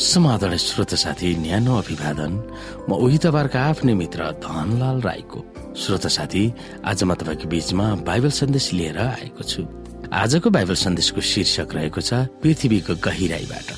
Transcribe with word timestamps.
समाधान 0.00 0.56
श्रोत 0.56 0.94
साथी 0.96 1.34
न्यानो 1.36 1.76
अभिवादन। 1.76 2.32
म 2.88 2.92
उही 3.04 3.18
आफ्नै 3.20 3.94
मित्र 3.94 4.30
धनलाल 4.40 5.00
राईको। 5.04 5.40
श्रोत 5.76 6.06
साथी 6.08 6.44
आज 6.88 7.04
म 7.04 7.14
तपाईँको 7.20 7.44
बीचमा 7.44 7.86
बाइबल 8.08 8.30
सन्देश 8.32 8.72
लिएर 8.72 8.98
आएको 8.98 9.42
छु। 9.44 9.62
आजको 10.08 10.48
बाइबल 10.50 10.74
सन्देशको 10.74 11.20
शीर्षक 11.20 11.68
रहेको 11.76 12.00
छ 12.00 12.32
पृथ्वीको 12.40 12.96
गहिराईबाट। 12.96 13.68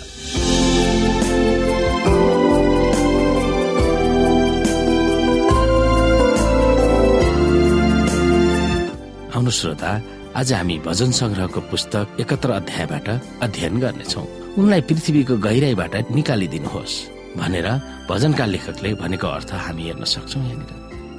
आउनु 9.34 9.50
श्रोता 9.50 9.90
आज 10.38 10.52
हामी 10.52 10.78
भजन 10.86 11.10
संग्रहको 11.10 11.60
पुस्तक 11.66 12.16
एकत्र 12.22 12.50
अध्यायबाट 12.62 13.08
अध्ययन 13.42 13.80
गर्नेछौ। 13.82 14.41
उनलाई 14.52 14.80
पृथ्वीको 14.84 15.34
गहिराईबाट 15.40 15.94
निकालिदिनुहोस् 16.12 16.96
भनेर 17.40 17.68
भजनका 18.04 18.44
लेखकले 18.52 18.90
भनेको 19.00 19.26
अर्थ 19.26 19.50
हामी 19.64 19.82
हेर्न 19.88 20.04
सक्छौ 20.04 20.40
यहाँनिर। 20.40 20.70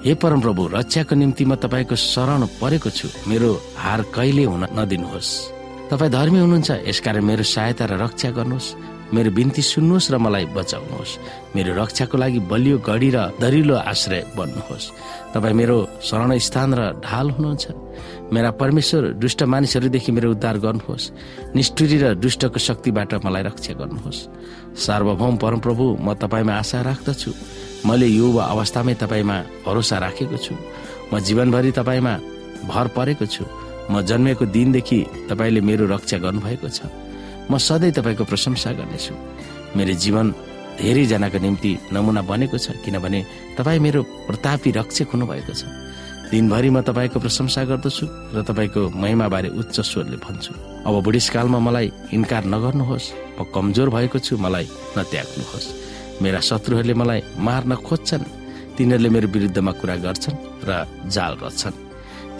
हे 0.05 0.13
परम 0.21 0.39
प्रभु 0.45 0.61
रक्षाको 0.77 1.15
निम्ति 1.17 1.43
म 1.49 1.55
तपाईँको 1.57 1.95
शरण 1.97 2.41
परेको 2.61 2.89
छु। 2.93 3.07
मेरो 3.25 3.49
हार 3.73 4.01
कहिले 4.13 4.43
हुन 4.45 4.63
नदिनुहोस्। 4.77 5.29
तपाईँ 5.89 6.13
धर्मी 6.13 6.39
हुनुहुन्छ 6.45 6.69
यसकारण 6.85 7.23
मेरो 7.25 7.43
सहायता 7.43 7.85
र 7.89 7.93
रक्षा 8.05 8.29
गर्नुहोस्। 8.37 8.67
मेरो 9.13 9.29
बिन्ती 9.33 9.61
सुन्नुहोस् 9.61 10.11
र 10.13 10.15
मलाई 10.21 10.45
बचाउनुहोस्। 10.53 11.17
मेरो 11.55 11.71
रक्षाको 11.73 12.15
लागि 12.17 12.39
बलियो 12.51 12.77
गढी 12.85 13.09
र 13.15 13.17
दरिलो 13.41 13.75
आश्रय 13.81 14.21
बन्नुहोस्। 14.37 14.85
तपाईँ 15.33 15.57
मेरो 15.57 15.77
शरण 16.05 16.29
स्थान 16.37 16.69
र 16.77 16.81
ढाल 17.01 17.27
हुनुहुन्छ। 17.33 17.65
मेरा 18.33 18.51
परमेश्वर 18.57 19.03
दुष्ट 19.21 19.43
मानिसहरूदेखि 19.45 20.11
मेरो 20.11 20.31
उद्धार 20.31 20.57
गर्नुहोस्। 20.65 21.11
निष्ठुरी 21.53 21.97
र 22.01 22.05
दुष्टको 22.17 22.59
शक्तिबाट 22.59 23.13
मलाई 23.25 23.43
रक्षा 23.45 23.73
गर्नुहोस्। 23.77 24.19
सार्वभौम 24.73 25.35
परमप्रभु 25.37 25.85
म 26.01 26.13
तपाईँमा 26.17 26.53
आशा 26.57 26.81
राख्दछु। 26.81 27.31
मैले 27.85 28.07
युवा 28.09 28.43
अवस्थामै 28.43 28.93
तपाईँमा 28.97 29.37
भरोसा 29.65 29.97
राखेको 30.01 30.37
छु। 30.37 30.53
म 31.13 31.19
जीवनभरि 31.21 31.71
तपाईँमा 31.77 32.13
भर 32.65 32.87
परेको 32.97 33.25
छु। 33.25 33.45
म 33.91 34.01
जन्मेको 34.01 34.45
दिनदेखि 34.49 34.99
तपाईँले 35.29 35.61
मेरो 35.61 35.85
रक्षा 35.93 36.17
गर्नुभएको 36.17 36.69
छ। 36.69 36.89
म 37.51 37.57
सधैँ 37.61 37.91
तपाईँको 37.93 38.23
प्रशंसा 38.25 38.71
गर्नेछु। 38.73 39.13
मेरो 39.77 39.93
जीवन 39.93 40.27
धेरैजनाको 40.81 41.37
निम्ति 41.37 41.71
नमुना 41.93 42.21
बनेको 42.25 42.57
छ 42.57 42.81
किनभने 42.81 43.19
तपाईँ 43.57 43.79
मेरो 43.79 44.01
प्रतापी 44.25 44.69
रक्षक 44.73 45.07
हुनुभएको 45.13 45.53
छ। 45.53 45.69
दिनभरि 46.33 46.69
म 46.73 46.81
तपाईँको 46.81 47.19
प्रशंसा 47.21 47.61
गर्दछु 47.69 48.05
र 48.33 48.41
तपाईँको 48.41 48.81
महिमाबारे 48.97 49.49
उच्च 49.53 49.77
स्वरले 49.85 50.17
भन्छु। 50.17 50.53
अब 50.81 50.95
बुढिसकालमा 51.05 51.59
मलाई 51.61 51.87
इन्कार 52.09 52.49
नगर्नुहोस्। 52.49 53.05
म 53.37 53.45
कमजोर 53.53 53.89
भएको 53.93 54.17
छु 54.17 54.33
मलाई 54.41 54.65
नत्याग्नुहोस्। 54.97 55.67
मेरा 56.25 56.39
शत्रुहरूले 56.41 56.93
मलाई 56.97 57.19
मार्न 57.37 57.71
खोज्छन्। 57.85 58.25
तिनीहरूले 58.73 59.09
मेरो 59.13 59.27
विरुद्धमा 59.29 59.71
कुरा 59.77 59.95
गर्छन् 60.01 60.37
र 60.65 60.69
जाल 61.05 61.33
रच्छन्। 61.37 61.75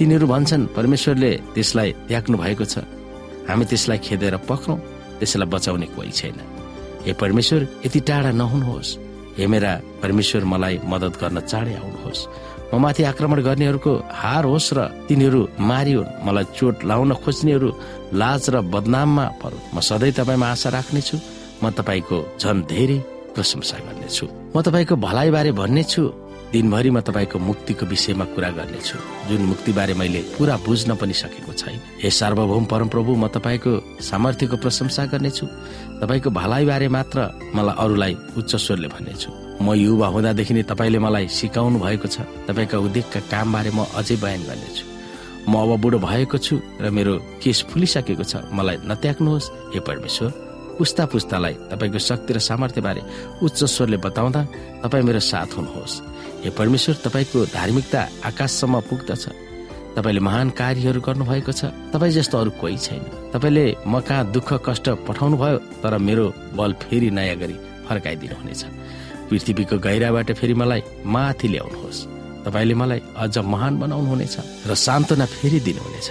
तिनीहरू 0.01 0.25
भन्छन् 0.25 0.73
परमेश्वरले 0.73 1.31
त्यसलाई 1.53 1.89
त्याग्नु 2.09 2.37
भएको 2.41 2.65
छ। 2.65 2.81
हामी 3.45 3.65
त्यसलाई 3.69 3.99
खेदेर 4.01 4.35
पक्रौँ। 4.49 4.77
त्यसलाई 5.21 5.47
बचाउने 5.53 5.87
कोही 5.93 6.11
छैन। 6.11 6.37
हे 7.05 7.13
परमेश्वर 7.13 7.61
यति 7.85 7.99
टाढा 8.09 8.31
नहुनुहोस्। 8.41 8.97
हे 9.37 9.45
मेरा 9.47 9.71
परमेश्वर 10.01 10.41
मलाई 10.45 10.75
मदत 10.81 11.13
गर्न 11.21 11.37
चाँडै 11.45 11.73
आउनुहोस्। 11.77 12.21
म 12.73 12.77
माथि 12.81 13.03
आक्रमण 13.05 13.39
गर्नेहरूको 13.45 13.93
हार 14.17 14.45
होस् 14.49 14.73
र 14.73 14.79
तिनीहरू 15.05 15.41
मारियो 15.61 16.01
मलाई 16.25 16.45
चोट 16.57 16.75
लाउन 16.89 17.13
खोज्नेहरू 17.21 17.69
लाज 18.17 18.43
र 18.49 18.55
बदनाममा 18.73 19.25
परो 19.37 19.57
म 19.69 19.77
सधैँ 19.77 20.17
तपाईँमा 20.17 20.47
आशा 20.57 20.69
राख्नेछु। 20.73 21.17
म 21.61 21.69
तपाईँको 21.69 22.17
झन 22.41 22.65
धेरै 22.65 22.97
प्रशंसा 23.37 23.77
गर्नेछु। 23.77 24.25
म 24.25 24.57
तपाईँको 24.65 24.95
भलाइबारे 24.97 25.51
भन्नेछु। 25.53 26.01
दिनभरि 26.49 26.89
म 26.89 26.99
तपाईँको 27.05 27.37
मुक्तिको 27.37 27.85
विषयमा 27.85 28.25
कुरा 28.33 28.49
गर्नेछु। 28.57 28.97
जुन 29.29 29.41
मुक्तिबारे 29.53 29.93
मैले 29.93 30.21
पुरा 30.33 30.57
बुझ्न 30.65 30.97
पनि 30.97 31.13
सकेको 31.13 31.53
छैन। 31.53 31.77
हे 32.01 32.09
सार्वभौम 32.09 32.65
परमप्रभु 32.65 33.11
म 33.13 33.29
तपाईँको 33.29 34.01
सामर्थ्यको 34.01 34.57
प्रशंसा 34.57 35.05
गर्नेछु। 35.13 35.45
तपाईँको 36.01 36.29
भलाइबारे 36.29 36.87
मात्र 36.89 37.17
मलाई 37.53 37.75
अरूलाई 37.77 38.13
उच्च 38.37 38.51
स्वरले 38.55 38.89
भन्नेछु। 38.89 39.42
म 39.61 39.73
युवा 39.73 40.07
हुँदादेखि 40.07 40.53
नै 40.53 40.63
तपाईँले 40.63 40.99
मलाई 40.99 41.27
सिकाउनु 41.27 41.77
भएको 41.79 42.07
छ। 42.07 42.25
तपाईँका 42.47 42.77
उद्योगका 42.77 43.19
कामबारे 43.29 43.71
म 43.73 43.85
अझै 43.93 44.15
बयान 44.17 44.41
गर्नेछु। 44.49 44.85
म 45.47 45.53
अब 45.59 45.71
बुढो 45.77 45.97
भएको 45.99 46.37
छु 46.37 46.55
र 46.81 46.89
मेरो 46.89 47.13
केस 47.43 47.69
फुलिसकेको 47.69 48.23
छ। 48.23 48.33
मलाई 48.49 48.77
नत्याग्नुहोस् 48.87 49.51
हे 49.73 49.79
परमेश्वर। 49.79 50.29
पुस्ता 50.73 51.03
पुस्तालाई 51.05 51.53
तपाईँको 51.69 51.99
शक्ति 51.99 52.33
र 52.33 52.39
सामर्थ्यबारे 52.39 53.01
उच्च 53.45 53.59
स्वरले 53.69 53.97
बताउँदा 54.01 54.41
तपाईँ 54.83 55.05
मेरो 55.05 55.19
साथ 55.21 55.49
हुनुहोस्। 55.53 56.01
हे 56.43 56.49
परमेश्वर 56.49 56.95
तपाईँको 57.05 57.39
धार्मिकता 57.53 58.01
आकाशसम्म 58.25 58.79
पुग्दछ। 58.89 59.23
तपाईँले 59.93 60.21
महान 60.25 60.49
कार्यहरू 60.57 60.99
गर्नुभएको 61.05 61.51
छ। 61.53 61.69
तपाईँ 61.93 62.13
जस्तो 62.17 62.35
अरू 62.41 62.51
कोही 62.57 62.77
छैन। 62.81 63.03
तपाईँले 63.31 63.65
म 63.85 64.01
कहाँ 64.01 64.31
दुःख 64.33 64.49
कष्ट 64.65 64.89
पठाउनु 65.05 65.37
भयो 65.37 65.57
तर 65.85 65.93
मेरो 66.01 66.25
बल 66.57 66.71
फेरि 66.81 67.09
नयाँ 67.13 67.37
गरी 67.37 67.55
फर्काइदिनु 67.85 68.35
हुनेछ 68.41 68.63
पृथ्वीको 69.33 69.77
गहिराबाट 69.81 70.29
फेरि 70.37 70.53
मलाई 70.53 70.81
माथि 71.01 71.47
ल्याउनुहोस्। 71.47 71.99
तपाईँले 72.45 72.75
मलाई 72.77 73.01
अझ 73.17 73.37
महान 73.53 73.73
बनाउनु 73.81 74.09
हुनेछ 74.13 74.35
र 74.69 74.71
सान्त्वना 74.77 75.25
फेरि 75.25 75.59
दिनुहुनेछ। 75.65 76.07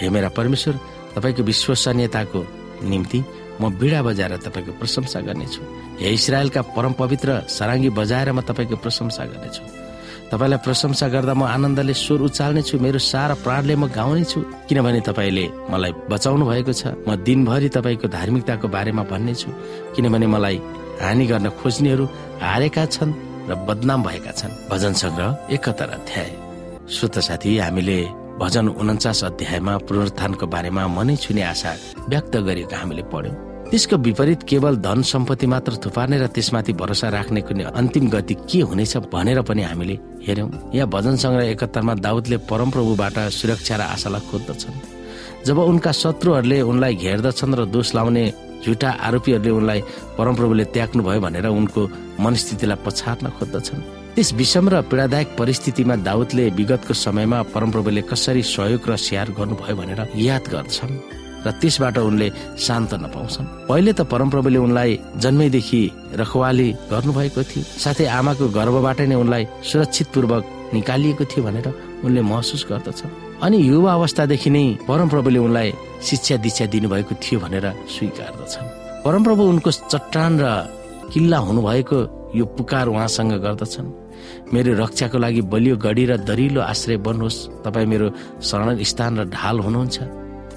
हे 0.00 0.08
मेरा 0.08 0.28
परमेश्वर 0.32 0.74
तपाईँको 1.14 1.42
विश्वसनीयताको 1.42 2.40
निम्ति 2.88 3.20
म 3.60 3.68
बिडा 3.76 4.00
बजाएर 4.02 4.32
तपाईँको 4.46 4.72
प्रशंसा 4.80 5.20
गर्नेछु। 5.20 5.60
हे 6.00 6.08
इसरायलका 6.16 6.62
परम 6.72 6.92
पवित्र 6.96 7.28
सराङ्गी 7.46 7.90
बजाएर 7.92 8.32
म 8.32 8.40
तपाईँको 8.40 8.76
प्रशंसा 8.80 9.22
गर्नेछु। 9.28 9.62
तपाईँलाई 10.32 10.60
प्रशंसा 10.64 11.06
गर्दा 11.12 11.34
म 11.36 11.44
आनन्दले 11.44 11.94
स्वर 11.94 12.20
उचाल्नेछु 12.24 12.78
मेरो 12.80 12.98
सारा 12.98 13.34
प्राणले 13.44 13.74
म 13.76 13.92
गाउनेछु। 13.92 14.40
किनभने 14.64 15.00
तपाईँले 15.04 15.44
मलाई 15.68 15.92
बचाउनु 16.08 16.44
भएको 16.48 16.72
छ। 16.72 16.96
म 17.04 17.20
दिनभरि 17.20 17.68
तपाईँको 17.68 18.06
धार्मिकताको 18.08 18.66
बारेमा 18.68 19.02
भन्नेछु। 19.12 19.48
किनभने 19.94 20.26
मलाई 20.26 20.56
हानि 21.02 21.26
गर्न 21.26 21.48
खोज्नेहरू 21.60 22.04
हारेका 22.42 22.84
छन् 22.94 23.12
र 23.50 23.54
बदनाम 23.68 24.02
भएका 24.06 24.32
छन्। 24.38 24.52
भजन 24.70 24.92
सङ्ग्रह 25.02 25.54
एकहत्तर 25.54 25.88
अध्याय। 25.98 26.30
श्रोत 26.94 27.18
साथी 27.26 27.50
हामीले 27.58 27.98
भजन 28.38 28.66
उन्चास 28.80 29.24
अध्यायमा 29.24 29.74
पुनरुत्थानको 29.86 30.46
बारेमा 30.46 30.82
मनै 30.96 31.16
छुने 31.18 31.42
आशा 31.42 31.72
व्यक्त 32.10 32.34
गरेको 32.46 32.76
हामीले 32.76 33.02
पढ्यौं। 33.12 33.34
त्यसको 33.70 33.96
विपरीत 34.06 34.42
केवल 34.50 34.74
धन 34.86 35.02
सम्पत्ति 35.02 35.46
मात्र 35.46 35.72
थुपार्ने 35.84 36.16
र 36.22 36.26
त्यसमाथि 36.34 36.72
भरोसा 36.80 37.08
राख्ने 37.16 37.40
कुनै 37.48 37.64
अन्तिम 37.80 38.04
गति 38.14 38.34
के 38.46 38.60
हुनेछ 38.68 38.96
भनेर 39.12 39.40
पनि 39.48 39.62
हामीले 39.64 39.96
हेर्यौं 40.26 40.48
यहाँ 40.76 40.88
भजन 40.94 41.16
सङ्ग्रह 41.18 41.50
एकहत्तरमा 41.50 41.94
दाउदले 42.06 42.36
परमप्रभुबाट 42.50 43.16
सुरक्षा 43.38 43.74
र 43.76 43.82
आशालाई 43.94 44.22
खोज्दछन्। 44.30 44.76
जब 45.46 45.58
उनका 45.58 45.92
शत्रुहरूले 45.92 46.60
उनलाई 46.70 46.94
घेर्दछन् 46.94 47.58
र 47.58 47.64
दोष 47.74 47.88
लाउने 47.96 48.24
झुटा 48.64 48.90
आरोपीहरूले 49.06 49.50
उनलाई 49.50 49.80
परमप्रभुले 50.18 50.64
त्याग्नु 50.74 51.02
भयो 51.02 51.20
भनेर 51.20 51.46
उनको 51.46 51.80
मनस्थितिलाई 52.24 52.78
पछार्न 52.86 53.26
खोज्दछन्। 53.38 53.80
त्यस 54.14 54.28
विषम 54.40 54.68
र 54.68 54.74
पीडादायक 54.90 55.28
परिस्थितिमा 55.38 55.94
दाउदले 56.08 56.44
विगतको 56.58 56.94
समयमा 56.94 57.38
परमप्रभुले 57.54 58.02
कसरी 58.10 58.42
सहयोग 58.44 58.82
र 58.88 58.96
स्याहार 58.96 59.28
गर्नुभयो 59.38 59.76
भनेर 59.76 60.00
याद 60.16 60.44
गर्दछन् 60.52 60.94
र 61.42 61.50
त्यसबाट 61.58 61.98
उनले 61.98 62.28
सान्त्वना 62.54 63.08
पाउँछन्। 63.08 63.46
पहिले 63.66 63.92
त 63.98 64.00
परमप्रभुले 64.06 64.58
उनलाई 64.62 64.92
जन्मैदेखि 65.18 65.82
रखवाली 66.20 66.68
गर्नुभएको 66.92 67.42
थियो। 67.50 67.64
साथै 67.82 68.06
आमाको 68.06 68.44
गर्भबाट 68.58 69.00
नै 69.10 69.16
उनलाई 69.16 69.44
सुरक्षित 69.64 70.06
पूर्वक 70.14 70.42
निकालिएको 70.76 71.24
थियो 71.24 71.42
भनेर 71.42 71.66
उनले 72.04 72.20
महसुस 72.22 72.62
गर्दछ 72.70 73.00
अनि 73.42 73.58
युवा 73.68 73.92
अवस्थादेखि 73.92 74.50
नै 74.50 74.64
परमप्रभुले 74.88 75.38
उनलाई 75.38 75.72
शिक्षा 76.02 76.36
दीक्षा 76.44 76.66
दिनुभएको 76.70 77.14
थियो 77.18 77.38
भनेर 77.42 77.66
स्वीकार्दछन्। 77.90 78.66
परमप्रभु 79.04 79.42
उनको 79.42 79.70
चट्टान 79.92 80.32
र 80.40 80.46
किल्ला 81.10 81.38
हुनुभएको 81.38 81.98
यो 82.38 82.44
पुकार 82.56 82.86
उहाँसँग 82.88 83.32
गर्दछन्। 83.42 83.88
मेरो 84.54 84.72
रक्षाको 84.78 85.18
लागि 85.18 85.42
बलियो 85.52 85.76
गढी 85.76 86.04
र 86.06 86.16
दरिलो 86.22 86.60
आश्रय 86.62 86.96
बन्नुहोस्। 87.02 87.66
तपाईँ 87.66 87.86
मेरो 87.86 88.06
शरण 88.40 88.78
स्थान 88.78 89.12
र 89.18 89.22
ढाल 89.34 89.58
हुनुहुन्छ। 89.58 89.98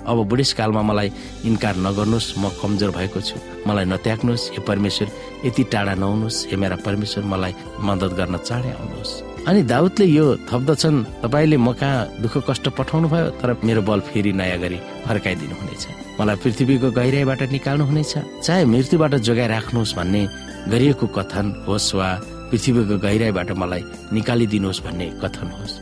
अब 0.06 0.18
बुढेसकालमा 0.30 0.82
मलाई 0.86 1.10
इन्कार 1.50 1.76
नगर्नुहोस्। 1.82 2.38
म 2.38 2.54
कमजोर 2.62 2.92
भएको 2.94 3.20
छु। 3.22 3.36
मलाई 3.68 3.86
नत्याग्नुहोस्। 3.90 4.50
हे 4.54 4.62
परमेश्वर 4.62 5.08
यति 5.46 5.64
टाढा 5.74 5.94
नहुनुहोस्। 5.98 6.38
हे 6.50 6.56
मेरा 6.62 6.78
परमेश्वर 6.86 7.24
मलाई 7.26 7.54
मद्दत 7.82 8.12
गर्न 8.14 8.38
चाँडै 8.38 8.72
आउनुहोस्। 8.78 9.35
अनि 9.46 9.62
दाउदले 9.70 10.06
यो 10.10 10.26
थप्दछन् 10.50 10.98
तपाईँले 11.22 11.58
म 11.58 11.78
कहाँ 11.78 12.18
दुःख 12.18 12.50
कष्ट 12.50 12.66
पठाउनु 12.78 13.08
भयो 13.14 13.30
तर 13.38 13.50
मेरो 13.62 13.82
बल 13.86 14.00
फेरि 14.10 14.34
नयाँ 14.34 14.58
गरी 14.58 14.78
फर्काइदिनु 15.06 15.56
हुनेछ 15.62 15.84
मलाई 16.18 16.36
पृथ्वीको 16.42 16.90
गहिराईबाट 16.98 17.42
निकाल्नु 17.54 17.86
हुनेछ 17.86 18.14
चाहे 18.42 18.66
मृत्युबाट 18.66 19.14
जोगाइ 19.22 19.48
राख्नुहोस् 19.54 19.96
भन्ने 19.98 20.22
गरिएको 20.74 21.08
कथन 21.18 21.46
होस् 21.68 21.94
वा 21.94 22.10
पृथ्वीको 22.50 22.98
गहिराईबाट 23.06 23.50
मलाई 23.62 23.84
निकालिदिनुहोस् 24.18 24.84
भन्ने 24.86 25.08
कथन 25.22 25.48
होस्। 25.58 25.74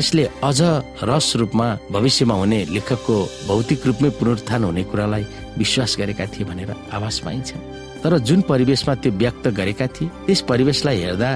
यसले 0.00 0.24
अझ 0.40 0.60
रस 1.04 1.28
रूपमा 1.40 1.66
भविष्यमा 1.92 2.34
हुने 2.40 2.60
लेखकको 2.72 3.16
भौतिक 3.48 3.86
रूपमै 3.86 4.10
पुनरुत्थान 4.16 4.64
हुने 4.64 4.82
कुरालाई 4.88 5.24
विश्वास 5.60 5.96
गरेका 6.00 6.26
थिए 6.32 6.48
भनेर 6.48 6.72
आभास 6.88 7.18
पाइन्छ। 7.24 7.50
तर 8.00 8.16
जुन 8.24 8.40
परिवेशमा 8.48 8.94
त्यो 9.02 9.12
व्यक्त 9.12 9.48
गरेका 9.60 9.86
थिए 9.92 10.08
त्यस 10.26 10.40
परिवेशलाई 10.48 10.98
हेर्दा 11.04 11.30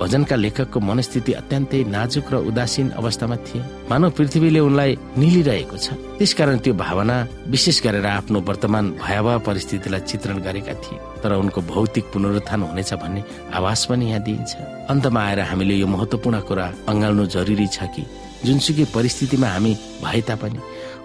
भजनका 0.00 0.36
लेखकको 0.36 0.80
मनस्थिति 0.80 1.32
अत्यन्तै 1.40 1.84
नाजुक 1.92 2.26
र 2.32 2.36
उदासीन 2.48 2.88
अवस्थामा 2.96 3.36
थिए। 3.46 3.60
मानव 3.90 4.10
पृथ्वीले 4.16 4.60
उनलाई 4.64 4.90
निलिरहेको 5.20 5.76
छ। 5.76 5.92
त्यसकारण 6.16 6.58
त्यो 6.64 6.72
भावना 6.74 7.16
विशेष 7.52 7.76
गरेर 7.84 8.06
आफ्नो 8.08 8.40
वर्तमान 8.40 8.84
भयावह 8.96 9.36
परिस्थितिलाई 9.44 10.00
चित्रण 10.08 10.38
गरेका 10.40 10.74
थिए। 10.80 10.98
तर 11.20 11.32
उनको 11.36 11.60
भौतिक 11.68 12.04
पुनरुत्थान 12.12 12.60
हुनेछ 12.64 12.92
भन्ने 12.96 13.20
आवाज 13.52 13.80
पनि 13.86 14.04
यहाँ 14.08 14.22
दिइन्छ। 14.24 14.52
अन्तमा 14.88 15.20
आएर 15.20 15.40
हामीले 15.52 15.74
यो 15.76 15.86
महत्वपूर्ण 15.86 16.40
कुरा 16.48 16.66
अँगाल्नु 16.88 17.24
जरुरी 17.36 17.66
छ 17.68 17.84
कि 17.92 18.02
जुनसुकै 18.40 18.84
परिस्थितिमा 18.96 19.48
हामी 19.52 19.72
भए 20.00 20.20
तापनि 20.24 20.58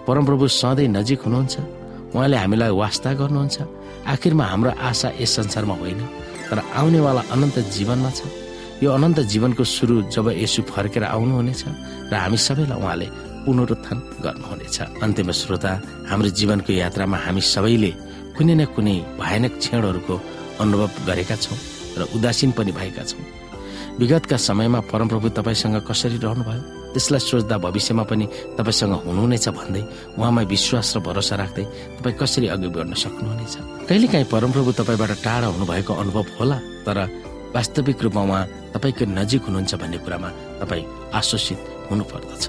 परमप्रभु 0.08 0.44
सधैँ 0.48 0.88
नजिक 0.88 1.20
हुनुहुन्छ। 1.20 1.54
उहाँले 2.16 2.36
हामीलाई 2.36 2.72
वास्ता 2.72 3.12
गर्नुहुन्छ। 3.12 3.56
आखिरमा 4.08 4.44
हाम्रो 4.44 4.70
आशा 4.80 5.08
यस 5.20 5.30
संसारमा 5.36 5.74
होइन 5.84 6.00
तर 6.48 6.58
आउनेवाला 6.80 7.22
अनन्त 7.34 7.56
जीवनमा 7.76 8.10
छ। 8.16 8.20
यो 8.82 8.88
अनन्त 8.92 9.18
जीवनको 9.32 9.64
सुरु 9.64 9.94
जब 10.12 10.26
यसु 10.36 10.62
फर्केर 10.68 11.04
आउनुहुनेछ 11.08 11.62
र 12.12 12.14
हामी 12.14 12.36
सबैलाई 12.36 12.76
उहाँले 12.76 13.06
पुनरुत्थान 13.44 13.98
गर्नुहुनेछ। 14.24 14.76
अन्त्यमा 15.00 15.32
श्रोता 15.32 15.72
हाम्रो 16.10 16.28
जीवनको 16.38 16.72
यात्रामा 16.76 17.16
हामी 17.24 17.40
सबैले 17.40 17.90
कुनै 18.36 18.54
न 18.60 18.62
कुनै 18.76 18.96
भयानक 19.16 19.52
क्षणहरूको 19.64 20.14
अनुभव 20.60 20.90
गरेका 21.08 21.36
छौँ 21.40 21.58
र 21.96 22.02
उदासीन 22.16 22.50
पनि 22.52 22.72
भएका 22.76 23.04
छौँ। 23.08 23.24
विगतका 23.96 24.36
समयमा 24.36 24.80
परमप्रभु 24.92 25.28
तपाईँसँग 25.40 25.80
कसरी 25.88 26.20
रहनुभयो? 26.20 26.62
त्यसलाई 26.92 27.22
सोच्दा 27.28 27.56
भविष्यमा 27.56 28.04
पनि 28.04 28.26
तपाईँसँग 28.60 28.92
हुनुहुनेछ 29.08 29.46
भन्दै 29.56 29.82
उहाँमा 30.20 30.42
विश्वास 30.52 30.88
र 30.96 30.98
भरोसा 31.00 31.34
राख्दै 31.40 31.64
तपाईँ 31.96 32.16
कसरी 32.20 32.46
अघि 32.52 32.68
बढ्न 32.76 32.92
सक्नुहुनेछ? 32.92 33.54
कहिलेकाहीँ 33.88 34.28
परमप्रभु 34.28 34.70
तपाईँबाट 34.80 35.12
टाढा 35.24 35.48
हुनुभएको 35.54 35.92
अनुभव 35.96 36.24
होला 36.36 36.58
तर 36.84 36.98
वास्तविक 37.56 38.02
रूपमा 38.02 38.22
उहाँ 38.22 38.44
तपाईँको 38.76 39.04
नजिक 39.08 39.42
हुनुहुन्छ 39.48 39.74
भन्ने 39.80 39.98
कुरामा 40.04 40.28
तपाईँ 40.60 40.84
आश्वसित 41.16 41.88
हुनुपर्दछ। 41.88 42.44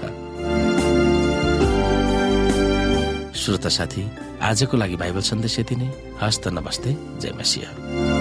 श्रोता 3.32 3.68
साथी 3.68 4.04
आजको 4.42 4.76
लागि 4.76 4.96
बाइबल 5.00 5.20
सन्देश 5.24 5.58
यति 5.58 5.76
नै। 5.80 5.88
हस्त 6.20 6.48
नमस्ते। 6.48 6.92
जय 7.20 7.32
मसिंह। 7.40 8.17